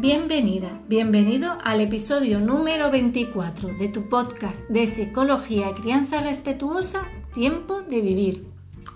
Bienvenida, 0.00 0.80
bienvenido 0.88 1.58
al 1.62 1.82
episodio 1.82 2.40
número 2.40 2.90
24 2.90 3.74
de 3.74 3.88
tu 3.88 4.08
podcast 4.08 4.66
de 4.70 4.86
Psicología 4.86 5.68
y 5.68 5.74
Crianza 5.74 6.22
Respetuosa, 6.22 7.02
Tiempo 7.34 7.82
de 7.82 8.00
Vivir. 8.00 8.46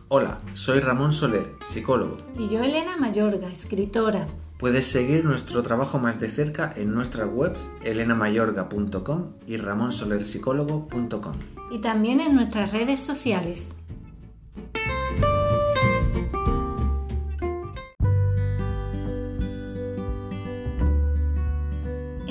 Hola, 0.09 0.41
soy 0.55 0.81
Ramón 0.81 1.13
Soler, 1.13 1.53
psicólogo. 1.63 2.17
Y 2.39 2.49
yo 2.49 2.63
Elena 2.63 2.97
Mayorga, 2.97 3.53
escritora. 3.53 4.27
Puedes 4.59 4.87
seguir 4.87 5.27
nuestro 5.27 5.63
trabajo 5.63 5.99
más 5.99 6.21
de 6.21 6.31
cerca 6.31 6.73
en 6.75 6.95
nuestras 6.95 7.29
webs 7.31 7.69
elenamayorga.com 7.85 9.33
y 9.47 9.59
ramonsolerpsicólogo.com. 9.59 11.35
Y 11.71 11.81
también 11.81 12.21
en 12.21 12.35
nuestras 12.35 12.73
redes 12.73 13.01
sociales. 13.01 13.77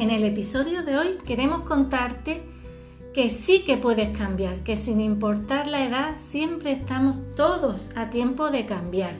En 0.04 0.10
el 0.10 0.26
episodio 0.26 0.84
de 0.84 0.98
hoy 0.98 1.18
queremos 1.26 1.62
contarte 1.62 2.44
que 3.14 3.30
sí 3.30 3.64
que 3.64 3.78
puedes 3.78 4.18
cambiar, 4.18 4.58
que 4.60 4.76
sin 4.76 5.00
importar 5.00 5.66
la 5.66 5.86
edad 5.86 6.18
siempre 6.18 6.74
estamos 6.74 7.20
todos 7.38 7.90
a 7.96 8.10
tiempo 8.10 8.52
de 8.52 8.66
cambiar. 8.66 9.12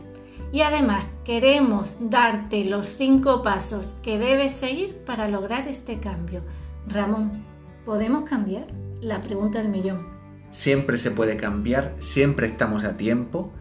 Y 0.52 0.60
además 0.60 1.06
queremos 1.24 1.96
darte 2.02 2.66
los 2.66 2.86
cinco 2.86 3.42
pasos 3.44 3.96
que 4.04 4.18
debes 4.18 4.52
seguir 4.52 4.98
para 5.06 5.30
lograr 5.30 5.70
este 5.70 6.02
cambio. 6.02 6.42
Ramón, 6.86 7.46
¿podemos 7.86 8.30
cambiar? 8.30 8.68
La 9.00 9.22
pregunta 9.22 9.60
del 9.60 9.70
millón. 9.70 10.06
Siempre 10.50 10.98
se 10.98 11.12
puede 11.12 11.38
cambiar, 11.38 11.96
siempre 12.00 12.48
estamos 12.48 12.84
a 12.84 12.98
tiempo. 12.98 13.54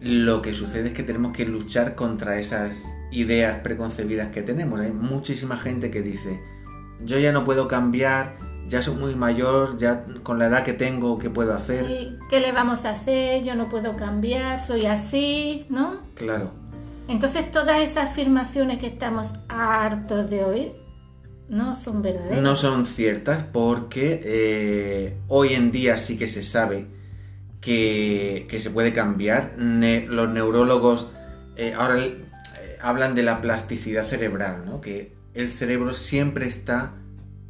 Lo 0.00 0.42
que 0.42 0.52
sucede 0.52 0.88
es 0.88 0.94
que 0.94 1.04
tenemos 1.04 1.30
que 1.30 1.46
luchar 1.46 1.94
contra 1.94 2.40
esas 2.40 2.76
ideas 3.12 3.60
preconcebidas 3.60 4.32
que 4.32 4.42
tenemos. 4.42 4.80
Hay 4.80 4.90
muchísima 4.90 5.56
gente 5.56 5.92
que 5.92 6.02
dice, 6.02 6.40
yo 7.04 7.18
ya 7.18 7.32
no 7.32 7.44
puedo 7.44 7.68
cambiar, 7.68 8.32
ya 8.68 8.82
soy 8.82 8.96
muy 8.96 9.14
mayor, 9.14 9.76
ya 9.76 10.04
con 10.22 10.38
la 10.38 10.46
edad 10.46 10.64
que 10.64 10.72
tengo, 10.72 11.18
¿qué 11.18 11.30
puedo 11.30 11.54
hacer? 11.54 11.86
Sí, 11.86 12.18
¿qué 12.30 12.40
le 12.40 12.52
vamos 12.52 12.84
a 12.84 12.90
hacer? 12.90 13.44
Yo 13.44 13.54
no 13.54 13.68
puedo 13.68 13.96
cambiar, 13.96 14.64
soy 14.64 14.86
así, 14.86 15.66
¿no? 15.68 16.02
Claro. 16.14 16.50
Entonces 17.08 17.50
todas 17.50 17.80
esas 17.80 18.10
afirmaciones 18.10 18.78
que 18.78 18.88
estamos 18.88 19.34
hartos 19.48 20.28
de 20.28 20.44
oír 20.44 20.72
no 21.48 21.74
son 21.76 22.02
verdaderas. 22.02 22.42
No 22.42 22.56
son 22.56 22.86
ciertas 22.86 23.44
porque 23.44 24.20
eh, 24.24 25.16
hoy 25.28 25.54
en 25.54 25.70
día 25.70 25.98
sí 25.98 26.18
que 26.18 26.26
se 26.26 26.42
sabe 26.42 26.88
que, 27.60 28.58
se 28.60 28.70
puede 28.70 28.92
cambiar. 28.92 29.54
los 29.56 30.28
neurólogos 30.30 31.08
eh, 31.56 31.74
ahora 31.76 31.98
eh, 31.98 32.18
hablan 32.82 33.14
de 33.14 33.22
la 33.22 33.40
plasticidad 33.40 34.04
cerebral, 34.04 34.64
¿no? 34.66 34.80
Que 34.80 35.14
el 35.36 35.50
cerebro 35.50 35.92
siempre 35.92 36.48
está 36.48 36.92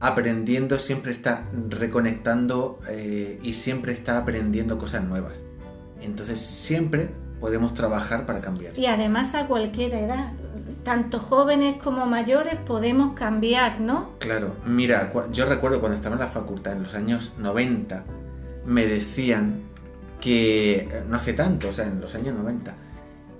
aprendiendo, 0.00 0.78
siempre 0.78 1.12
está 1.12 1.44
reconectando 1.68 2.80
eh, 2.88 3.38
y 3.42 3.54
siempre 3.54 3.92
está 3.92 4.18
aprendiendo 4.18 4.76
cosas 4.76 5.04
nuevas. 5.04 5.40
Entonces 6.02 6.40
siempre 6.40 7.08
podemos 7.40 7.74
trabajar 7.74 8.26
para 8.26 8.40
cambiar. 8.40 8.76
Y 8.78 8.86
además 8.86 9.34
a 9.34 9.46
cualquier 9.46 9.94
edad, 9.94 10.32
tanto 10.82 11.20
jóvenes 11.20 11.76
como 11.82 12.06
mayores 12.06 12.56
podemos 12.56 13.14
cambiar, 13.14 13.80
¿no? 13.80 14.10
Claro, 14.18 14.56
mira, 14.66 15.12
yo 15.30 15.46
recuerdo 15.46 15.80
cuando 15.80 15.96
estaba 15.96 16.16
en 16.16 16.20
la 16.20 16.26
facultad 16.26 16.72
en 16.72 16.82
los 16.82 16.94
años 16.94 17.32
90, 17.38 18.04
me 18.66 18.84
decían 18.86 19.62
que, 20.20 21.04
no 21.08 21.16
hace 21.16 21.34
tanto, 21.34 21.68
o 21.68 21.72
sea, 21.72 21.86
en 21.86 22.00
los 22.00 22.14
años 22.16 22.34
90, 22.34 22.74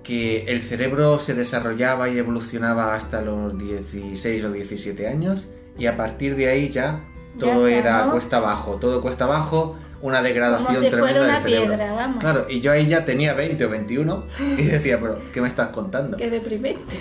que 0.07 0.45
el 0.45 0.63
cerebro 0.63 1.19
se 1.19 1.35
desarrollaba 1.35 2.09
y 2.09 2.17
evolucionaba 2.17 2.95
hasta 2.95 3.23
los 3.23 3.59
16 3.59 4.45
o 4.45 4.53
17 4.53 5.09
años 5.09 5.49
y 5.77 5.87
a 5.87 5.97
partir 5.97 6.37
de 6.37 6.49
ahí 6.49 6.69
ya 6.69 7.01
todo 7.39 7.67
era 7.67 8.09
cuesta 8.11 8.37
abajo, 8.37 8.77
todo 8.77 9.03
cuesta 9.03 9.25
abajo, 9.25 9.77
una 10.01 10.23
degradación 10.23 10.89
tremenda 10.89 11.27
del 11.27 11.43
cerebro. 11.43 11.77
Claro, 12.21 12.47
y 12.49 12.61
yo 12.61 12.71
ahí 12.71 12.87
ya 12.87 13.05
tenía 13.05 13.35
20 13.35 13.65
o 13.65 13.69
21 13.69 14.25
y 14.59 14.63
decía, 14.63 15.01
pero 15.01 15.21
¿qué 15.33 15.41
me 15.41 15.49
estás 15.49 15.69
contando? 15.69 16.17
Qué 16.17 16.31
deprimente. 16.31 16.97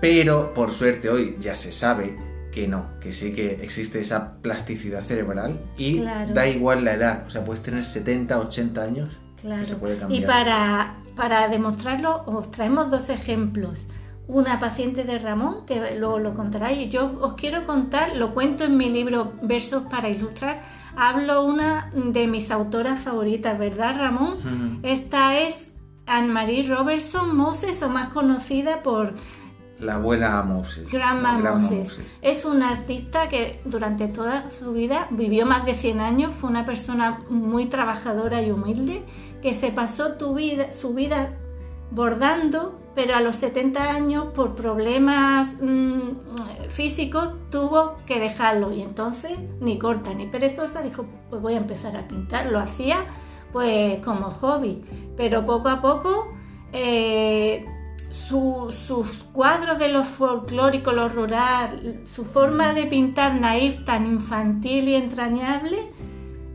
Pero 0.00 0.52
por 0.54 0.70
suerte 0.70 1.08
hoy 1.08 1.36
ya 1.40 1.54
se 1.54 1.72
sabe 1.72 2.16
que 2.52 2.68
no, 2.68 2.98
que 3.00 3.12
sí 3.12 3.32
que 3.32 3.58
existe 3.62 4.00
esa 4.00 4.34
plasticidad 4.42 5.00
cerebral 5.00 5.58
y 5.78 6.00
da 6.00 6.46
igual 6.46 6.84
la 6.84 6.94
edad, 6.94 7.24
o 7.26 7.30
sea, 7.30 7.44
puedes 7.44 7.62
tener 7.62 7.84
70, 7.84 8.38
80 8.38 8.82
años 8.82 9.08
claro. 9.40 9.64
se 9.64 9.76
puede 9.76 9.96
cambiar. 9.96 10.22
Y 10.22 10.26
para 10.26 10.96
para 11.16 11.48
demostrarlo 11.48 12.22
os 12.26 12.50
traemos 12.50 12.90
dos 12.90 13.08
ejemplos. 13.08 13.86
Una 14.26 14.60
paciente 14.60 15.02
de 15.04 15.18
Ramón, 15.18 15.66
que 15.66 15.96
luego 15.98 16.18
lo 16.20 16.34
contará, 16.34 16.72
y 16.72 16.88
yo 16.88 17.10
os 17.20 17.34
quiero 17.34 17.66
contar, 17.66 18.16
lo 18.16 18.32
cuento 18.32 18.64
en 18.64 18.76
mi 18.76 18.88
libro 18.88 19.32
Versos 19.42 19.82
para 19.90 20.08
Ilustrar, 20.08 20.62
hablo 20.96 21.44
una 21.44 21.90
de 21.94 22.28
mis 22.28 22.52
autoras 22.52 23.00
favoritas, 23.00 23.58
¿verdad 23.58 23.96
Ramón? 23.98 24.80
Esta 24.84 25.38
es 25.38 25.72
Anne-Marie 26.06 26.68
Robertson 26.68 27.36
Moses, 27.36 27.82
o 27.82 27.88
más 27.88 28.12
conocida 28.12 28.82
por 28.82 29.14
la 29.80 29.94
abuela 29.94 30.42
Moses. 30.42 30.90
Grandma 30.90 31.38
Moses. 31.38 32.00
Es 32.22 32.44
una 32.44 32.70
artista 32.70 33.28
que 33.28 33.60
durante 33.64 34.08
toda 34.08 34.50
su 34.50 34.72
vida 34.72 35.06
vivió 35.10 35.46
más 35.46 35.64
de 35.64 35.74
100 35.74 36.00
años, 36.00 36.34
fue 36.34 36.50
una 36.50 36.64
persona 36.64 37.20
muy 37.28 37.66
trabajadora 37.66 38.42
y 38.42 38.50
humilde 38.50 39.02
que 39.42 39.54
se 39.54 39.72
pasó 39.72 40.12
tu 40.12 40.34
vida, 40.34 40.72
su 40.72 40.94
vida 40.94 41.32
bordando, 41.90 42.78
pero 42.94 43.16
a 43.16 43.20
los 43.20 43.36
70 43.36 43.90
años 43.90 44.26
por 44.34 44.54
problemas 44.54 45.56
mm, 45.60 46.68
físicos 46.68 47.30
tuvo 47.50 47.96
que 48.06 48.20
dejarlo 48.20 48.72
y 48.72 48.82
entonces 48.82 49.38
ni 49.60 49.78
corta 49.78 50.12
ni 50.14 50.26
perezosa 50.26 50.82
dijo 50.82 51.06
pues 51.28 51.42
voy 51.42 51.54
a 51.54 51.58
empezar 51.58 51.96
a 51.96 52.06
pintar. 52.06 52.46
Lo 52.46 52.58
hacía 52.58 53.04
pues 53.52 53.98
como 54.04 54.30
hobby, 54.30 54.84
pero 55.16 55.44
poco 55.44 55.68
a 55.68 55.80
poco 55.80 56.32
eh, 56.72 57.66
sus 58.10 59.24
cuadros 59.32 59.78
de 59.78 59.88
lo 59.88 60.04
folclórico, 60.04 60.92
lo 60.92 61.08
rural, 61.08 62.00
su 62.04 62.24
forma 62.24 62.72
de 62.72 62.86
pintar 62.86 63.40
naif 63.40 63.84
tan 63.84 64.04
infantil 64.06 64.88
y 64.88 64.94
entrañable, 64.96 65.90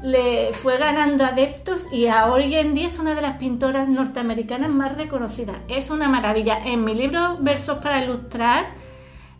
le 0.03 0.53
fue 0.53 0.77
ganando 0.77 1.25
adeptos 1.25 1.87
y 1.91 2.07
hoy 2.07 2.53
en 2.55 2.73
día 2.73 2.87
es 2.87 2.99
una 2.99 3.15
de 3.15 3.21
las 3.21 3.37
pintoras 3.37 3.87
norteamericanas 3.87 4.69
más 4.69 4.95
reconocidas. 4.95 5.57
Es 5.67 5.89
una 5.89 6.09
maravilla. 6.09 6.59
En 6.63 6.83
mi 6.83 6.93
libro 6.93 7.37
Versos 7.39 7.77
para 7.79 8.03
ilustrar, 8.03 8.65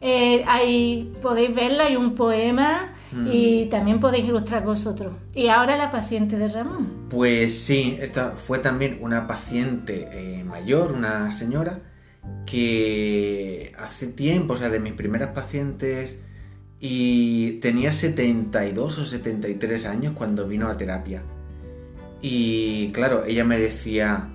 eh, 0.01 0.43
ahí 0.47 1.11
podéis 1.21 1.53
verla, 1.53 1.85
hay 1.85 1.95
un 1.95 2.15
poema 2.15 2.93
y 3.31 3.67
también 3.67 4.01
podéis 4.01 4.25
ilustrar 4.25 4.65
vosotros. 4.65 5.13
Y 5.33 5.47
ahora 5.47 5.77
la 5.77 5.89
paciente 5.89 6.37
de 6.37 6.49
Ramón. 6.49 7.07
Pues 7.09 7.57
sí, 7.63 7.97
esta 8.01 8.31
fue 8.31 8.59
también 8.59 8.97
una 9.01 9.25
paciente 9.25 10.09
eh, 10.11 10.43
mayor, 10.43 10.91
una 10.91 11.31
señora 11.31 11.79
que 12.45 13.73
hace 13.77 14.07
tiempo, 14.07 14.53
o 14.53 14.57
sea, 14.57 14.69
de 14.69 14.79
mis 14.79 14.93
primeras 14.93 15.29
pacientes, 15.29 16.19
y 16.79 17.53
tenía 17.61 17.93
72 17.93 18.97
o 18.99 19.05
73 19.05 19.85
años 19.85 20.13
cuando 20.15 20.47
vino 20.47 20.67
a 20.67 20.77
terapia. 20.77 21.23
Y 22.21 22.91
claro, 22.91 23.25
ella 23.25 23.43
me 23.43 23.57
decía 23.57 24.29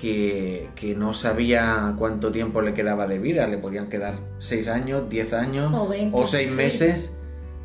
que, 0.00 0.94
no 0.96 1.12
sabía 1.14 1.94
cuánto 1.96 2.30
tiempo 2.30 2.60
le 2.60 2.74
quedaba 2.74 3.06
de 3.06 3.18
vida, 3.18 3.46
le 3.46 3.58
podían 3.58 3.88
quedar 3.88 4.18
6 4.38 4.68
años, 4.68 5.08
10 5.08 5.32
años 5.32 5.72
o, 6.12 6.26
6 6.26 6.52
meses, 6.52 7.10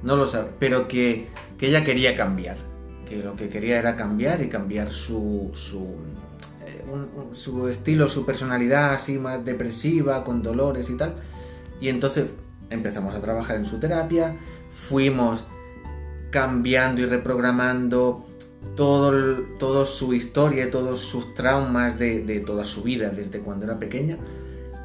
no 0.04 0.16
lo 0.16 0.26
sabe, 0.26 0.52
pero 0.60 0.88
que, 0.88 1.28
ella 1.60 1.84
quería 1.84 2.16
cambiar, 2.16 2.56
que 3.08 3.18
lo 3.18 3.36
que 3.36 3.50
quería 3.50 3.80
era 3.80 3.98
cambiar 3.98 4.42
y 4.42 4.48
cambiar 4.48 4.94
su, 4.94 5.52
su 5.54 5.98
su 7.34 7.68
estilo, 7.68 8.08
su 8.10 8.26
personalidad 8.26 8.94
así 8.94 9.18
más 9.18 9.44
depresiva, 9.44 10.24
con 10.24 10.42
dolores 10.42 10.90
y 10.90 10.98
tal. 10.98 11.16
Y 11.82 11.90
entonces 11.90 12.32
empezamos 12.70 13.16
a 13.16 13.22
trabajar 13.22 13.58
en 13.58 13.66
su 13.66 13.80
terapia, 13.80 14.36
fuimos 14.72 15.44
cambiando 16.32 17.02
y 17.02 17.06
reprogramando 17.06 18.26
todo, 18.76 19.44
todo 19.58 19.86
su 19.86 20.14
historia, 20.14 20.70
todos 20.70 21.00
sus 21.00 21.34
traumas 21.34 21.98
de, 21.98 22.44
toda 22.46 22.66
su 22.66 22.84
vida 22.84 23.10
desde 23.10 23.40
cuando 23.40 23.66
era 23.66 23.80
pequeña. 23.80 24.18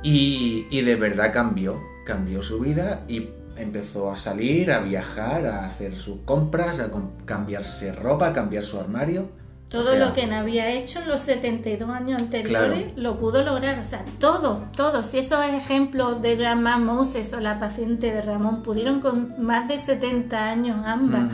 Y, 0.03 0.67
y 0.71 0.83
de 0.83 0.97
verdad 0.97 1.33
cambió, 1.33 1.81
cambió 2.07 2.43
su 2.43 2.61
vida 2.61 3.05
y 3.09 3.29
empezó 3.57 4.11
a 4.11 4.19
salir, 4.19 4.73
a 4.73 4.81
viajar, 4.81 5.47
a 5.47 5.67
hacer 5.67 5.95
sus 5.95 6.19
compras, 6.21 6.81
a 6.81 6.91
cambiarse 7.25 7.93
ropa, 7.93 8.29
a 8.29 8.33
cambiar 8.33 8.65
su 8.65 8.79
armario 8.79 9.29
todo 9.75 9.97
lo 9.97 10.13
que 10.13 10.27
no 10.27 10.37
había 10.37 10.71
hecho 10.71 11.03
en 11.03 11.09
los 11.09 11.21
72 11.23 11.89
años 11.91 12.23
anteriores 12.23 12.93
lo 12.97 13.19
pudo 13.19 13.43
lograr. 13.43 13.79
O 13.79 13.85
sea, 13.85 14.05
todo, 14.19 14.65
todo. 14.77 15.03
Si 15.03 15.19
esos 15.19 15.45
ejemplos 15.45 16.23
de 16.23 16.37
Grandma 16.37 16.79
Moses 16.79 17.33
o 17.35 17.41
la 17.41 17.59
paciente 17.59 18.13
de 18.13 18.23
Ramón 18.23 18.63
pudieron 18.63 19.01
con 19.01 19.43
más 19.45 19.69
de 19.69 19.79
70 19.79 20.45
años 20.45 20.81
ambas 20.85 21.33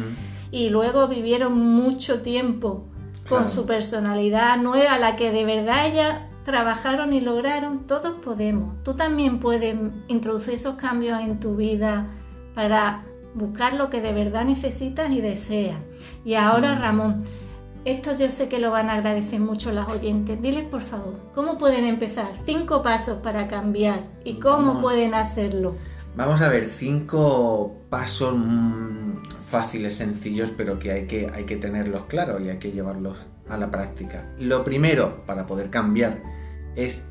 y 0.50 0.70
luego 0.70 1.06
vivieron 1.06 1.58
mucho 1.58 2.22
tiempo 2.22 2.86
con 3.28 3.48
su 3.48 3.66
personalidad 3.66 4.56
nueva, 4.56 4.98
la 4.98 5.14
que 5.16 5.30
de 5.30 5.44
verdad 5.44 5.86
ellas 5.86 6.18
trabajaron 6.44 7.12
y 7.12 7.20
lograron, 7.20 7.86
todos 7.86 8.14
podemos. 8.24 8.82
Tú 8.82 8.94
también 8.94 9.38
puedes 9.38 9.76
introducir 10.08 10.54
esos 10.54 10.74
cambios 10.74 11.20
en 11.20 11.38
tu 11.38 11.56
vida 11.56 12.08
para 12.54 13.04
buscar 13.34 13.74
lo 13.74 13.90
que 13.90 14.00
de 14.00 14.12
verdad 14.12 14.44
necesitas 14.44 15.10
y 15.10 15.20
deseas. 15.20 15.78
Y 16.24 16.34
ahora. 16.34 16.74
Ramón, 16.76 17.22
esto 17.84 18.12
yo 18.12 18.30
sé 18.30 18.48
que 18.48 18.58
lo 18.58 18.70
van 18.70 18.90
a 18.90 18.94
agradecer 18.94 19.40
mucho 19.40 19.72
las 19.72 19.88
oyentes. 19.88 20.40
Diles, 20.40 20.64
por 20.64 20.82
favor, 20.82 21.14
¿cómo 21.34 21.58
pueden 21.58 21.84
empezar? 21.84 22.30
Cinco 22.44 22.82
pasos 22.82 23.18
para 23.18 23.48
cambiar 23.48 24.04
y 24.24 24.34
cómo 24.34 24.68
Vamos. 24.68 24.82
pueden 24.82 25.14
hacerlo. 25.14 25.74
Vamos 26.16 26.40
a 26.42 26.48
ver 26.48 26.66
cinco 26.66 27.74
pasos 27.88 28.36
mm, 28.36 29.22
fáciles, 29.46 29.94
sencillos, 29.94 30.52
pero 30.56 30.78
que 30.78 30.92
hay, 30.92 31.06
que 31.06 31.30
hay 31.32 31.44
que 31.44 31.56
tenerlos 31.56 32.04
claros 32.06 32.42
y 32.42 32.50
hay 32.50 32.58
que 32.58 32.72
llevarlos 32.72 33.18
a 33.48 33.56
la 33.56 33.70
práctica. 33.70 34.26
Lo 34.38 34.64
primero 34.64 35.24
para 35.24 35.46
poder 35.46 35.70
cambiar 35.70 36.22
es 36.76 37.04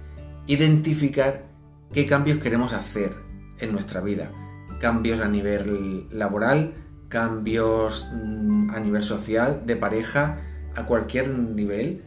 identificar 0.47 1.45
qué 1.93 2.05
cambios 2.05 2.39
queremos 2.39 2.73
hacer 2.73 3.11
en 3.59 3.71
nuestra 3.71 4.01
vida. 4.01 4.31
Cambios 4.79 5.21
a 5.21 5.27
nivel 5.27 6.07
laboral, 6.11 6.75
cambios 7.07 8.07
mm, 8.13 8.69
a 8.71 8.79
nivel 8.79 9.03
social, 9.03 9.63
de 9.65 9.75
pareja, 9.75 10.37
a 10.75 10.85
cualquier 10.85 11.29
nivel. 11.29 12.03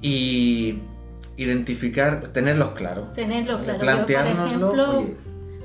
Y 0.00 0.78
identificar, 1.36 2.28
tenerlos 2.28 2.70
claros. 2.70 3.12
Tenerlo 3.14 3.58
claro. 3.58 3.64
Yo, 3.64 3.72
por 3.72 3.80
Planteárnoslo, 3.80 4.72
ejemplo, 4.74 4.98
oye, 4.98 5.16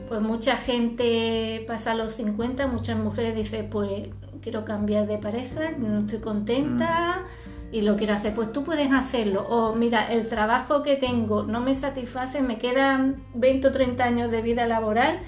Pues 0.08 0.22
mucha 0.22 0.58
gente 0.58 1.64
pasa 1.68 1.92
a 1.92 1.96
los 1.96 2.14
50, 2.14 2.66
muchas 2.68 2.98
mujeres 2.98 3.36
dicen, 3.36 3.70
pues 3.70 4.08
quiero 4.42 4.66
cambiar 4.66 5.06
de 5.08 5.18
pareja, 5.18 5.72
no 5.78 6.00
estoy 6.00 6.20
contenta 6.20 7.26
Mm. 7.70 7.76
y 7.76 7.82
lo 7.82 7.96
quiero 7.98 8.14
hacer. 8.14 8.34
Pues 8.34 8.52
tú 8.52 8.64
puedes 8.64 8.92
hacerlo. 8.92 9.46
O 9.48 9.76
mira, 9.76 10.12
el 10.12 10.28
trabajo 10.28 10.82
que 10.82 10.96
tengo 10.96 11.44
no 11.44 11.60
me 11.62 11.74
satisface, 11.76 12.42
me 12.42 12.58
quedan 12.58 13.18
20 13.36 13.68
o 13.68 13.72
30 13.72 14.04
años 14.04 14.32
de 14.32 14.42
vida 14.42 14.66
laboral 14.66 15.20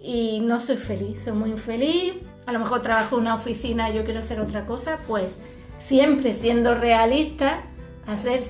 y 0.00 0.40
no 0.40 0.58
soy 0.60 0.76
feliz, 0.76 1.22
soy 1.24 1.32
muy 1.34 1.50
infeliz. 1.50 2.14
A 2.46 2.52
lo 2.52 2.58
mejor 2.60 2.80
trabajo 2.80 3.16
en 3.16 3.22
una 3.22 3.34
oficina 3.34 3.90
y 3.90 3.94
yo 3.94 4.04
quiero 4.04 4.20
hacer 4.20 4.40
otra 4.40 4.64
cosa, 4.64 4.98
pues 5.06 5.36
siempre 5.86 6.32
siendo 6.32 6.74
realista, 6.74 7.62
hacer, 8.06 8.40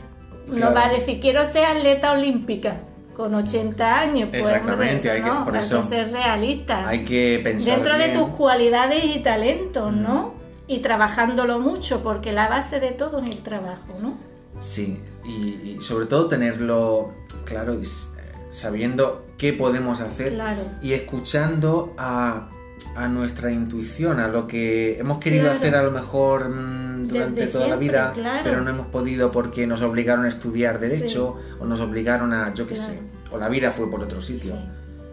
no 0.49 0.55
Claro. 0.55 0.75
va 0.75 0.87
a 0.87 0.89
decir 0.93 1.21
quiero 1.21 1.45
ser 1.47 1.65
atleta 1.65 2.13
olímpica 2.13 2.77
con 3.17 3.35
80 3.35 3.99
años, 4.01 4.29
pues 4.31 4.43
Exactamente, 4.43 4.97
eso 4.97 5.13
hay 5.13 5.23
que- 5.23 5.29
no, 5.29 5.45
por 5.45 5.55
hay 5.57 5.61
eso 5.63 5.81
que 5.81 5.87
ser 5.87 6.13
realista. 6.13 6.89
Hay 6.89 7.05
que 7.05 7.41
pensar 7.43 7.77
Dentro 7.77 7.99
de 7.99 8.09
tus 8.09 8.29
cualidades 8.29 9.05
y 9.05 9.19
talentos, 9.21 9.93
Mm. 9.93 10.03
¿no? 10.03 10.35
Y 10.67 10.79
trabajándolo 10.79 11.59
mucho, 11.59 12.03
porque 12.03 12.33
la 12.33 12.49
base 12.49 12.81
de 12.81 12.93
todo 12.93 13.21
es 13.23 13.29
el 13.31 13.39
trabajo, 13.43 13.95
¿no? 14.01 14.15
Sí, 14.61 14.99
y, 15.25 15.31
y 15.31 15.79
sobre 15.83 16.07
todo 16.07 16.27
tenerlo 16.29 17.13
claro 17.45 17.75
y 17.79 17.83
s- 17.83 18.09
sabiendo 18.51 19.25
qué 19.39 19.53
podemos 19.53 20.01
hacer 20.01 20.33
Claro. 20.35 20.63
y 20.83 20.93
escuchando 20.93 21.95
a, 21.99 22.49
a 22.97 23.09
nuestra 23.09 23.51
intuición, 23.51 24.21
a 24.21 24.29
lo 24.29 24.47
que 24.47 24.99
hemos 24.99 25.19
querido 25.19 25.45
Claro. 25.45 25.59
hacer 25.59 25.75
a 25.77 25.83
lo 25.83 25.91
mejor 25.91 26.51
mm, 26.51 27.09
durante 27.09 27.41
Desde 27.43 27.53
toda 27.55 27.69
la 27.69 27.77
vida, 27.77 28.13
claro. 28.15 28.41
pero 28.45 28.61
no 28.61 28.71
hemos 28.71 28.87
podido 28.89 29.33
porque 29.33 29.67
nos 29.67 29.81
obligaron 29.83 30.25
a 30.25 30.29
estudiar 30.29 30.79
derecho 30.79 31.39
o 31.59 31.65
nos 31.65 31.81
obligaron 31.81 32.33
a, 32.33 32.53
yo 32.55 32.67
qué 32.67 32.75
Claro. 32.75 32.93
sé, 32.93 33.01
o 33.31 33.39
la 33.39 33.49
vida 33.49 33.71
fue 33.71 33.91
por 33.91 34.03
otro 34.03 34.21
sitio. 34.21 34.53
Sí. 34.53 34.61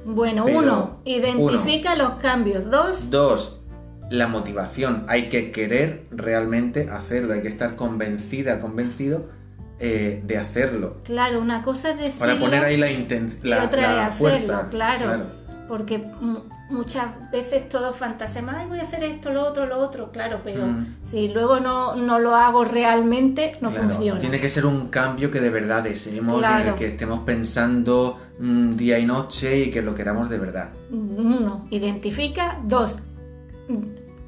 Bueno, 0.05 0.45
Pero, 0.45 0.59
uno, 0.59 0.97
identifica 1.05 1.95
los 1.95 2.19
cambios. 2.19 2.69
Dos, 2.69 3.09
Dos, 3.11 3.61
la 4.09 4.27
motivación. 4.27 5.05
Hay 5.07 5.29
que 5.29 5.51
querer 5.51 6.05
realmente 6.11 6.89
hacerlo, 6.89 7.33
hay 7.33 7.41
que 7.41 7.47
estar 7.47 7.75
convencida, 7.75 8.59
convencido 8.59 9.29
eh, 9.79 10.21
de 10.25 10.37
hacerlo. 10.37 10.97
claro, 11.05 11.39
una 11.39 11.63
cosa 11.63 11.91
es 11.91 11.97
decirlo 11.97 12.19
Para 12.19 12.37
poner 12.39 12.63
ahí 12.65 12.75
la, 12.75 12.89
inten- 12.91 13.37
y 13.43 13.47
la, 13.47 13.63
otra 13.63 13.81
la 13.81 14.07
es 14.07 14.13
hacerlo, 14.15 14.17
fuerza. 14.47 14.67
claro. 14.69 15.23
Porque 15.69 15.97
mu- 15.99 16.41
muchas 16.69 17.31
veces 17.31 17.67
todos 17.67 17.95
fantaseamos, 17.95 18.53
ay, 18.55 18.67
voy 18.67 18.79
a 18.79 18.83
hacer 18.83 19.03
esto, 19.03 19.31
lo 19.33 19.43
otro, 19.47 19.65
lo 19.65 19.79
otro, 19.79 20.11
claro, 20.11 20.41
pero 20.43 20.65
Mm. 20.67 20.97
si 21.05 21.27
luego 21.29 21.59
no, 21.59 21.95
no 21.95 22.19
lo 22.19 22.35
hago 22.35 22.63
realmente, 22.63 23.53
no 23.61 23.69
Claro, 23.69 23.89
funciona. 23.89 24.19
Tiene 24.19 24.39
que 24.39 24.49
ser 24.49 24.65
un 24.65 24.87
cambio 24.89 25.31
que 25.31 25.41
de 25.41 25.49
verdad 25.49 25.81
deseemos, 25.83 26.35
en 26.35 26.39
Claro. 26.39 26.69
el 26.69 26.75
que 26.75 26.85
estemos 26.87 27.21
pensando 27.21 28.19
mm, 28.39 28.71
día 28.77 28.97
y 28.99 29.05
noche 29.05 29.57
y 29.59 29.71
que 29.71 29.81
lo 29.81 29.93
queramos 29.95 30.29
de 30.29 30.37
verdad. 30.37 30.69
Uno, 30.91 31.67
identifica. 31.71 32.57
Dos, 32.63 32.99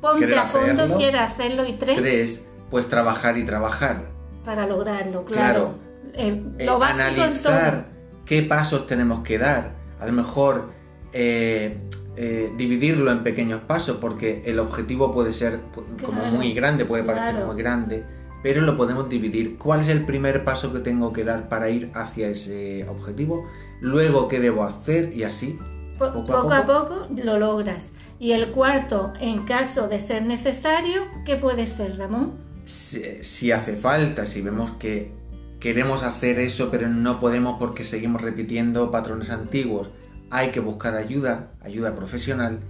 ponte 0.02 0.36
a 0.38 0.46
fondo, 0.46 0.72
hacerlo. 0.84 0.98
quiere 0.98 1.20
hacerlo. 1.20 1.66
Y 1.66 1.74
tres, 1.74 1.98
Tres, 2.00 2.48
pues 2.70 2.88
trabajar 2.88 3.38
y 3.38 3.44
trabajar. 3.46 4.04
para 4.44 4.66
lograrlo, 4.68 5.24
claro. 5.26 5.76
Eh, 6.14 6.44
Eh, 6.58 6.66
lo 6.66 6.78
básico 6.80 7.08
en 7.08 7.14
analizar 7.22 7.86
qué 8.26 8.42
pasos 8.42 8.86
tenemos 8.88 9.22
que 9.24 9.38
dar. 9.38 9.72
A 10.00 10.06
lo 10.08 10.12
mejor 10.14 10.72
eh, 11.14 11.78
eh, 12.18 12.52
dividirlo 12.58 13.12
en 13.12 13.24
pequeños 13.24 13.62
pasos, 13.62 13.98
porque 14.02 14.44
el 14.46 14.60
objetivo 14.60 15.14
puede 15.14 15.34
ser 15.34 15.62
como 16.06 16.22
Claro, 16.22 16.36
muy 16.38 16.54
grande, 16.54 16.86
puede 16.86 17.04
parecer 17.04 17.32
claro. 17.32 17.48
muy 17.48 17.56
grande, 17.62 18.06
pero 18.44 18.62
lo 18.62 18.76
podemos 18.78 19.08
dividir. 19.10 19.58
¿Cuál 19.58 19.82
es 19.82 19.88
el 19.88 20.06
primer 20.06 20.44
paso 20.44 20.74
que 20.74 20.80
tengo 20.80 21.14
que 21.14 21.24
dar 21.24 21.48
para 21.50 21.70
ir 21.70 21.92
hacia 21.94 22.28
ese 22.30 22.86
objetivo? 22.90 23.46
Luego, 23.80 24.28
¿qué 24.28 24.40
debo 24.40 24.64
hacer? 24.64 25.14
Y 25.14 25.24
así. 25.24 25.58
Po- 25.98 26.12
poco 26.26 26.26
poco, 26.26 26.52
a 26.52 26.60
a 26.60 26.66
poco 26.66 27.08
lo 27.16 27.38
logras. 27.38 27.90
Y 28.20 28.32
el 28.34 28.52
cuarto, 28.52 29.14
en 29.20 29.46
caso 29.46 29.88
de 29.88 30.00
ser 30.00 30.24
necesario, 30.26 31.04
¿qué 31.26 31.38
puede 31.38 31.68
ser, 31.68 31.98
Ramón? 31.98 32.34
Si, 32.64 33.02
si 33.24 33.52
hace 33.52 33.76
falta, 33.76 34.26
si 34.26 34.42
vemos 34.42 34.72
que 34.72 35.12
queremos 35.60 36.04
hacer 36.04 36.40
eso, 36.40 36.70
pero 36.72 36.88
no 36.90 37.20
podemos 37.20 37.58
porque 37.60 37.84
seguimos 37.84 38.22
repitiendo 38.22 38.92
patrones 38.92 39.30
antiguos, 39.30 39.90
hay 40.32 40.52
que 40.52 40.62
buscar 40.62 40.96
ayuda, 40.96 41.52
ayuda 41.62 41.96
profesional, 41.96 42.62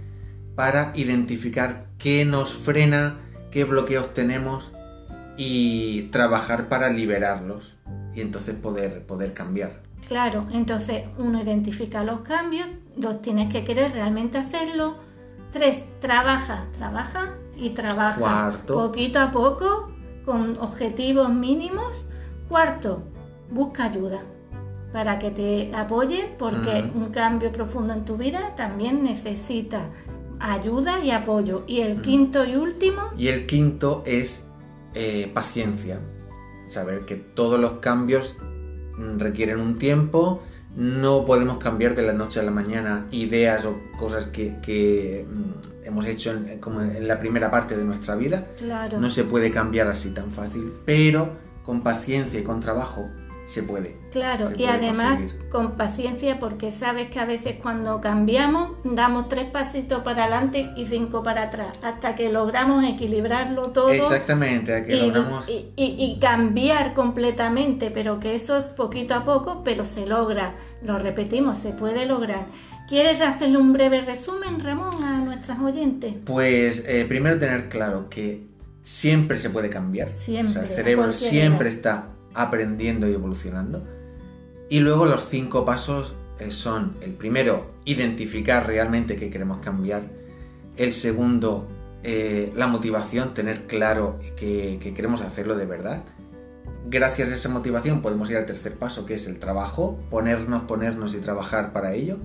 para 0.56 0.92
identificar 0.94 1.86
qué 1.96 2.24
nos 2.24 2.52
frena, 2.52 3.16
qué 3.50 3.64
bloqueos 3.64 4.12
tenemos 4.12 4.70
y 5.36 6.02
trabajar 6.10 6.68
para 6.68 6.90
liberarlos 6.90 7.76
y 8.14 8.20
entonces 8.20 8.56
poder, 8.56 9.06
poder 9.06 9.32
cambiar. 9.32 9.80
Claro, 10.06 10.46
entonces 10.52 11.04
uno 11.16 11.40
identifica 11.40 12.02
los 12.02 12.20
cambios, 12.20 12.66
dos 12.96 13.22
tienes 13.22 13.50
que 13.50 13.64
querer 13.64 13.92
realmente 13.92 14.36
hacerlo, 14.36 14.96
tres 15.52 15.84
trabaja, 16.00 16.66
trabaja 16.76 17.36
y 17.56 17.70
trabaja 17.70 18.18
Cuarto. 18.18 18.74
poquito 18.74 19.20
a 19.20 19.30
poco 19.30 19.92
con 20.24 20.58
objetivos 20.58 21.30
mínimos. 21.30 22.08
Cuarto, 22.48 23.04
busca 23.50 23.84
ayuda 23.84 24.22
para 24.92 25.18
que 25.18 25.30
te 25.30 25.74
apoyen 25.74 26.34
porque 26.38 26.90
un 26.94 27.10
cambio 27.10 27.50
profundo 27.50 27.94
en 27.94 28.04
tu 28.04 28.16
vida 28.16 28.54
también 28.54 29.02
necesita 29.02 29.88
ayuda 30.38 31.02
y 31.02 31.10
apoyo. 31.10 31.64
Y 31.66 31.80
el 31.80 32.02
quinto 32.02 32.44
y 32.44 32.56
último, 32.56 33.10
Y 33.16 33.28
el 33.28 33.46
quinto 33.46 34.02
es 34.04 34.44
eh, 34.94 35.30
paciencia. 35.32 36.00
Saber 36.66 37.04
que 37.06 37.16
todos 37.16 37.58
los 37.58 37.72
cambios 37.74 38.34
requieren 39.18 39.60
un 39.60 39.76
tiempo. 39.76 40.42
No 40.76 41.26
podemos 41.26 41.58
cambiar 41.58 41.94
de 41.94 42.02
la 42.02 42.14
noche 42.14 42.40
a 42.40 42.42
la 42.42 42.50
mañana 42.50 43.06
ideas 43.10 43.66
o 43.66 43.78
cosas 43.98 44.26
que, 44.26 44.56
que, 44.62 45.26
mm, 45.28 45.86
hemos 45.86 46.06
hecho 46.06 46.30
en, 46.30 46.58
como 46.60 46.80
en 46.80 47.06
la 47.06 47.20
primera 47.20 47.50
parte 47.50 47.76
de 47.76 47.84
nuestra 47.84 48.14
vida. 48.14 48.46
claro. 48.58 48.98
No 48.98 49.10
se 49.10 49.24
puede 49.24 49.50
cambiar 49.50 49.88
así 49.88 50.10
tan 50.10 50.30
fácil, 50.30 50.72
pero 50.86 51.30
con 51.66 51.82
paciencia 51.82 52.40
y 52.40 52.42
con 52.42 52.60
trabajo 52.60 53.10
se 53.46 53.62
puede. 53.62 53.96
Claro, 54.12 54.48
se 54.50 54.62
y 54.62 54.66
además 54.66 55.18
conseguir. 55.18 55.48
con 55.50 55.72
paciencia 55.76 56.38
porque 56.38 56.70
sabes 56.70 57.10
que 57.10 57.18
a 57.18 57.24
veces 57.24 57.56
cuando 57.62 58.00
cambiamos 58.00 58.72
damos 58.84 59.28
tres 59.28 59.46
pasitos 59.46 60.02
para 60.02 60.24
adelante 60.24 60.70
y 60.76 60.86
cinco 60.86 61.22
para 61.22 61.44
atrás 61.44 61.80
hasta 61.82 62.14
que 62.14 62.30
logramos 62.30 62.84
equilibrarlo 62.84 63.70
todo 63.72 63.90
Exactamente, 63.90 64.74
a 64.74 64.86
que 64.86 64.96
y, 64.96 65.00
logramos... 65.00 65.48
y- 65.48 65.70
y- 65.76 65.96
y 65.98 66.18
cambiar 66.20 66.94
completamente, 66.94 67.90
pero 67.90 68.20
que 68.20 68.34
eso 68.34 68.56
es 68.58 68.64
poquito 68.64 69.14
a 69.14 69.24
poco, 69.24 69.62
pero 69.64 69.84
se 69.84 70.06
logra, 70.06 70.54
lo 70.82 70.98
repetimos, 70.98 71.58
se 71.58 71.72
puede 71.72 72.06
lograr. 72.06 72.46
¿Quieres 72.88 73.20
hacerle 73.22 73.58
un 73.58 73.72
breve 73.72 74.02
resumen, 74.02 74.60
Ramón, 74.60 75.02
a 75.02 75.18
nuestras 75.18 75.58
oyentes? 75.60 76.14
Pues 76.26 76.84
eh, 76.86 77.04
primero 77.08 77.38
tener 77.38 77.68
claro 77.68 78.08
que 78.10 78.46
siempre 78.82 79.38
se 79.38 79.50
puede 79.50 79.70
cambiar. 79.70 80.14
Siempre, 80.14 80.50
O 80.50 80.52
sea, 80.54 80.62
el 80.62 80.68
cerebro 80.68 81.12
siempre 81.12 81.68
edad. 81.68 81.76
está 81.76 82.08
aprendiendo 82.34 83.08
y 83.08 83.14
evolucionando. 83.14 83.82
Y 84.68 84.80
luego 84.80 85.06
los 85.06 85.28
cinco 85.28 85.64
pasos 85.64 86.14
eh, 86.38 86.50
son, 86.50 86.96
el 87.02 87.12
primero, 87.12 87.70
identificar 87.84 88.66
realmente 88.66 89.16
qué 89.16 89.30
queremos 89.30 89.58
cambiar. 89.58 90.02
El 90.76 90.92
segundo, 90.92 91.68
eh, 92.02 92.52
la 92.56 92.66
motivación, 92.66 93.34
tener 93.34 93.66
claro 93.66 94.18
que, 94.36 94.78
que 94.80 94.94
queremos 94.94 95.20
hacerlo 95.20 95.56
de 95.56 95.66
verdad. 95.66 96.02
Gracias 96.86 97.30
a 97.30 97.34
esa 97.34 97.48
motivación 97.48 98.02
podemos 98.02 98.28
ir 98.30 98.36
al 98.36 98.46
tercer 98.46 98.74
paso, 98.74 99.06
que 99.06 99.14
es 99.14 99.26
el 99.26 99.38
trabajo, 99.38 99.98
ponernos, 100.10 100.62
ponernos 100.62 101.14
y 101.14 101.18
trabajar 101.18 101.72
para 101.72 101.92
ello. 101.94 102.18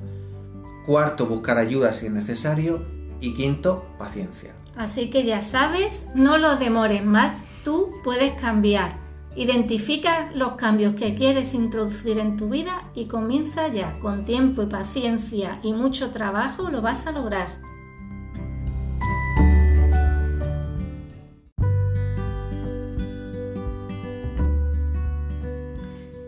Cuarto, 0.86 1.26
buscar 1.26 1.58
ayuda 1.58 1.94
si 1.94 2.06
es 2.06 2.12
necesario. 2.12 2.86
Y 3.20 3.34
quinto, 3.34 3.84
paciencia. 3.98 4.54
Así 4.76 5.10
que 5.10 5.26
ya 5.26 5.42
sabes, 5.42 6.06
no 6.14 6.38
lo 6.38 6.56
demores 6.56 7.04
más, 7.04 7.42
tú 7.64 7.92
puedes 8.04 8.40
cambiar. 8.40 9.07
Identifica 9.38 10.32
los 10.34 10.54
cambios 10.54 10.96
que 10.96 11.14
quieres 11.14 11.54
introducir 11.54 12.18
en 12.18 12.38
tu 12.38 12.50
vida 12.50 12.90
y 12.96 13.06
comienza 13.06 13.68
ya. 13.68 14.00
Con 14.00 14.26
tiempo 14.26 14.64
y 14.64 14.66
paciencia 14.66 15.60
y 15.62 15.74
mucho 15.74 16.10
trabajo 16.10 16.72
lo 16.72 16.82
vas 16.82 17.06
a 17.06 17.12
lograr. 17.12 17.48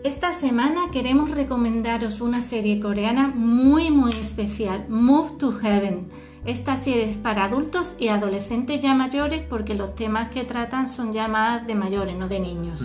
Esta 0.04 0.32
semana 0.32 0.92
queremos 0.92 1.30
recomendaros 1.30 2.20
una 2.20 2.40
serie 2.40 2.78
coreana 2.78 3.32
muy 3.34 3.90
muy 3.90 4.12
especial, 4.12 4.86
Move 4.88 5.32
to 5.36 5.58
Heaven 5.58 6.29
esta 6.44 6.76
serie 6.76 7.04
es 7.04 7.18
para 7.18 7.44
adultos 7.44 7.96
y 7.98 8.08
adolescentes 8.08 8.80
ya 8.80 8.94
mayores 8.94 9.42
porque 9.48 9.74
los 9.74 9.94
temas 9.94 10.30
que 10.30 10.44
tratan 10.44 10.88
son 10.88 11.12
ya 11.12 11.28
más 11.28 11.66
de 11.66 11.74
mayores, 11.74 12.16
no 12.16 12.28
de 12.28 12.40
niños. 12.40 12.80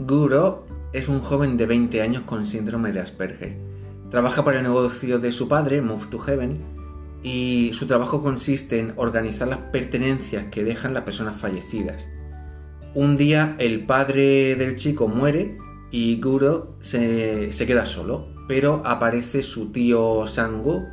Guro 0.00 0.66
es 0.92 1.08
un 1.08 1.20
joven 1.20 1.56
de 1.56 1.66
20 1.66 2.02
años 2.02 2.22
con 2.24 2.44
síndrome 2.44 2.92
de 2.92 3.00
Asperger. 3.00 3.56
Trabaja 4.10 4.44
para 4.44 4.58
el 4.58 4.64
negocio 4.64 5.18
de 5.18 5.32
su 5.32 5.48
padre, 5.48 5.80
Move 5.80 6.06
to 6.10 6.18
Heaven, 6.18 6.58
y 7.22 7.70
su 7.72 7.86
trabajo 7.86 8.22
consiste 8.22 8.78
en 8.78 8.92
organizar 8.96 9.48
las 9.48 9.58
pertenencias 9.58 10.46
que 10.50 10.62
dejan 10.62 10.92
las 10.92 11.04
personas 11.04 11.36
fallecidas. 11.36 12.04
Un 12.94 13.16
día 13.16 13.56
el 13.58 13.86
padre 13.86 14.54
del 14.56 14.76
chico 14.76 15.08
muere 15.08 15.58
y 15.90 16.20
Guro 16.20 16.76
se, 16.80 17.50
queda 17.66 17.86
solo, 17.86 18.28
pero 18.46 18.82
aparece 18.84 19.42
su 19.42 19.72
tío 19.72 20.26
Sango 20.26 20.84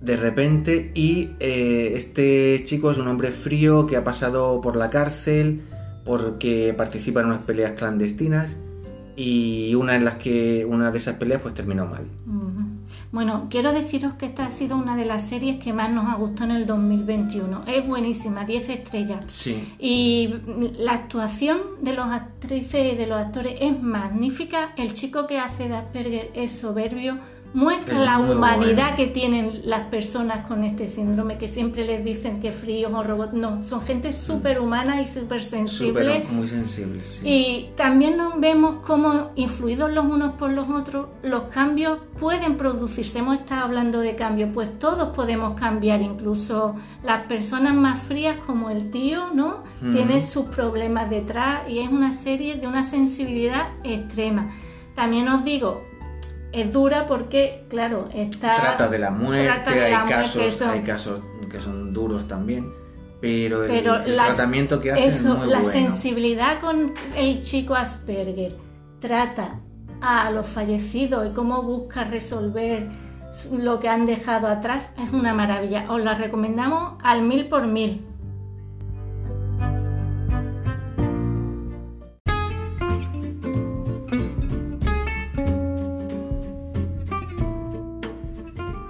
de 0.00 0.16
repente 0.16 0.92
y 0.94 1.30
eh, 1.40 1.92
este 1.96 2.62
chico 2.64 2.90
es 2.90 2.98
un 2.98 3.08
hombre 3.08 3.32
frío 3.32 3.86
que 3.86 3.96
ha 3.96 4.04
pasado 4.04 4.60
por 4.60 4.76
la 4.76 4.90
cárcel 4.90 5.62
porque 6.04 6.74
participa 6.76 7.20
en 7.20 7.26
unas 7.26 7.42
peleas 7.42 7.72
clandestinas 7.72 8.58
y 9.16 9.74
una 9.74 9.96
en 9.96 10.04
las 10.04 10.14
que 10.16 10.64
una 10.64 10.90
de 10.92 10.98
esas 10.98 11.16
peleas 11.16 11.42
pues 11.42 11.54
terminó 11.54 11.86
mal. 11.86 12.04
Bueno, 13.10 13.46
quiero 13.48 13.72
deciros 13.72 14.14
que 14.14 14.26
esta 14.26 14.44
ha 14.44 14.50
sido 14.50 14.76
una 14.76 14.94
de 14.94 15.06
las 15.06 15.26
series 15.26 15.58
que 15.62 15.72
más 15.72 15.90
nos 15.90 16.06
ha 16.06 16.16
gustado 16.16 16.50
en 16.50 16.56
el 16.58 16.66
2021. 16.66 17.64
Es 17.66 17.86
buenísima, 17.86 18.44
10 18.44 18.68
estrellas. 18.68 19.24
Sí. 19.28 19.74
Y 19.78 20.34
la 20.76 20.92
actuación 20.92 21.58
de 21.80 21.94
los 21.94 22.06
actrices 22.06 22.92
y 22.92 22.96
de 22.96 23.06
los 23.06 23.18
actores 23.18 23.54
es 23.60 23.80
magnífica. 23.82 24.72
El 24.76 24.92
chico 24.92 25.26
que 25.26 25.38
hace 25.38 25.68
de 25.68 25.76
Asperger 25.76 26.30
es 26.34 26.52
soberbio 26.52 27.18
muestra 27.58 27.98
la 27.98 28.18
humanidad 28.20 28.94
que 28.94 29.08
tienen 29.08 29.62
las 29.64 29.88
personas 29.88 30.46
con 30.46 30.62
este 30.62 30.86
síndrome, 30.86 31.38
que 31.38 31.48
siempre 31.48 31.84
les 31.84 32.04
dicen 32.04 32.40
que 32.40 32.52
fríos 32.52 32.92
o 32.94 33.02
robots. 33.02 33.32
No, 33.32 33.64
son 33.64 33.80
gente 33.80 34.12
súper 34.12 34.60
humana 34.60 35.02
y 35.02 35.08
súper 35.08 35.42
sensible. 35.42 36.24
muy 36.30 36.46
sensible, 36.46 37.02
sí. 37.02 37.28
Y 37.28 37.70
también 37.76 38.16
nos 38.16 38.38
vemos 38.38 38.76
cómo, 38.86 39.32
influidos 39.34 39.92
los 39.92 40.04
unos 40.04 40.34
por 40.34 40.52
los 40.52 40.68
otros, 40.70 41.08
los 41.24 41.42
cambios 41.44 41.98
pueden 42.20 42.56
producirse. 42.56 43.18
Hemos 43.18 43.38
estado 43.38 43.64
hablando 43.64 43.98
de 43.98 44.14
cambios, 44.14 44.50
pues 44.54 44.78
todos 44.78 45.16
podemos 45.16 45.58
cambiar, 45.58 46.00
incluso 46.00 46.76
las 47.02 47.26
personas 47.26 47.74
más 47.74 48.00
frías 48.00 48.36
como 48.46 48.70
el 48.70 48.92
tío, 48.92 49.30
¿no? 49.34 49.64
Tienen 49.80 50.20
sus 50.20 50.44
problemas 50.44 51.10
detrás 51.10 51.68
y 51.68 51.80
es 51.80 51.90
una 51.90 52.12
serie 52.12 52.54
de 52.54 52.68
una 52.68 52.84
sensibilidad 52.84 53.66
extrema. 53.82 54.52
También 54.94 55.28
os 55.28 55.44
digo, 55.44 55.87
es 56.52 56.72
dura 56.72 57.06
porque, 57.06 57.64
claro, 57.68 58.08
está... 58.14 58.54
Trata 58.54 58.88
de 58.88 58.98
la 58.98 59.10
muerte, 59.10 59.70
hay, 59.70 60.08
casos, 60.08 60.62
hay 60.62 60.80
casos 60.80 61.22
que 61.50 61.60
son 61.60 61.92
duros 61.92 62.26
también, 62.28 62.72
pero 63.20 63.64
el, 63.64 63.82
tratamiento 63.82 64.80
que 64.80 64.92
hace 64.92 65.08
es 65.08 65.24
muy 65.24 65.48
La 65.48 65.64
sensibilidad 65.64 66.60
con 66.60 66.92
el 67.16 67.40
chico 67.42 67.74
Asperger 67.74 68.56
trata 69.00 69.60
a 70.00 70.30
los 70.30 70.46
fallecidos 70.46 71.28
y 71.28 71.32
cómo 71.32 71.62
busca 71.62 72.04
resolver 72.04 72.88
lo 73.52 73.80
que 73.80 73.88
han 73.88 74.06
dejado 74.06 74.48
atrás 74.48 74.90
es 74.98 75.12
una 75.12 75.34
maravilla. 75.34 75.86
Os 75.90 76.02
la 76.02 76.14
recomendamos 76.14 76.94
al 77.02 77.22
mil 77.22 77.48
por 77.48 77.66
mil. 77.66 78.04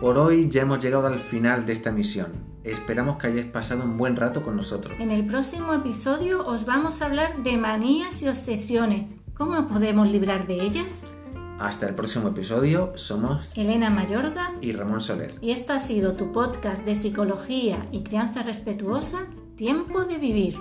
Por 0.09 0.17
hoy 0.17 0.49
ya 0.49 0.63
hemos 0.63 0.83
llegado 0.83 1.07
al 1.07 1.19
final 1.19 1.67
de 1.67 1.75
esta 1.75 1.93
misión. 1.93 2.33
Esperamos 2.65 3.19
que 3.19 3.27
hayáis 3.27 3.45
pasado 3.45 3.85
un 3.85 3.99
buen 3.99 4.17
rato 4.17 4.43
con 4.43 4.57
nosotros. 4.57 4.99
En 4.99 5.11
el 5.11 5.27
próximo 5.27 5.75
episodio 5.75 6.47
os 6.47 6.65
vamos 6.65 7.03
a 7.03 7.05
hablar 7.05 7.43
de 7.43 7.59
manías 7.59 8.23
y 8.23 8.29
obsesiones. 8.29 9.05
¿Cómo 9.35 9.69
podemos 9.69 10.09
librar 10.09 10.47
de 10.47 10.63
ellas? 10.63 11.05
Hasta 11.59 11.87
el 11.87 11.95
próximo 11.95 12.29
episodio, 12.29 12.95
somos 12.95 13.55
Elena 13.55 13.91
Mayorga 13.91 14.55
y 14.63 14.73
Ramón 14.73 15.03
Soler. 15.03 15.35
Y 15.43 15.51
esto 15.51 15.75
ha 15.75 15.79
sido 15.79 16.15
tu 16.15 16.33
podcast 16.33 16.87
de 16.87 16.95
psicología 16.95 17.87
y 17.93 18.03
crianza 18.03 18.43
respetuosa, 18.43 19.27
Tiempo 19.57 20.07
de 20.07 20.17
Vivir. 20.17 20.57